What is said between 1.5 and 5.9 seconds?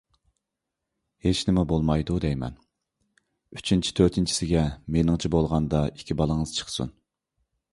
بولمايدۇ دەيمەن. ئۈچىنچى، تۆتىنچىسىگە مېنىڭچە بولغاندا